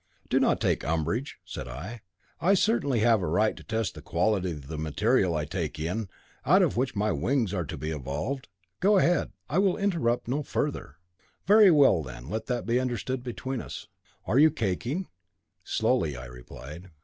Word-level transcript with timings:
"Do 0.29 0.39
not 0.39 0.59
take 0.59 0.83
umbrage," 0.83 1.37
said 1.45 1.67
I. 1.67 2.01
"I 2.39 2.55
surely 2.55 3.01
have 3.01 3.21
a 3.21 3.27
right 3.27 3.55
to 3.55 3.63
test 3.63 3.93
the 3.93 4.01
quality 4.01 4.49
of 4.53 4.65
the 4.65 4.79
material 4.79 5.35
I 5.35 5.45
take 5.45 5.77
in, 5.77 6.09
out 6.43 6.63
of 6.63 6.75
which 6.75 6.95
my 6.95 7.11
wings 7.11 7.53
are 7.53 7.65
to 7.65 7.77
be 7.77 7.91
evolved. 7.91 8.47
Go 8.79 8.97
ahead; 8.97 9.31
I 9.47 9.59
will 9.59 9.77
interrupt 9.77 10.27
no 10.27 10.41
further." 10.41 10.95
"Very 11.45 11.69
well, 11.69 12.01
then, 12.01 12.31
let 12.31 12.47
that 12.47 12.65
be 12.65 12.79
understood 12.79 13.21
between 13.23 13.61
us. 13.61 13.89
Are 14.25 14.39
you 14.39 14.49
caking?" 14.49 15.07
"Slowly," 15.63 16.17
I 16.17 16.25
replied. 16.25 16.89